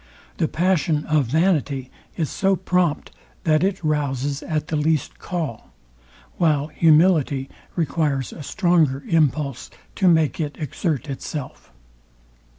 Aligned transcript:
The 0.37 0.47
passion 0.47 1.05
of 1.05 1.25
vanity 1.27 1.91
is 2.17 2.27
so 2.31 2.55
prompt, 2.55 3.11
that 3.43 3.63
it 3.63 3.83
rouzes 3.83 4.41
at 4.41 4.69
the 4.69 4.75
least 4.75 5.19
call; 5.19 5.69
while 6.37 6.69
humility 6.69 7.51
requires 7.75 8.33
a 8.33 8.41
stronger 8.41 9.03
impulse 9.07 9.69
to 9.97 10.07
make 10.07 10.39
it 10.39 10.55
exert 10.57 11.07
itself. 11.07 11.71